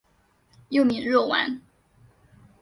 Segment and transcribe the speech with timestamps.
[0.69, 1.61] 幼名若丸。